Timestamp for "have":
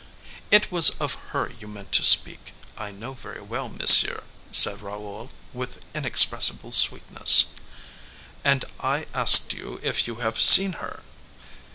10.15-10.41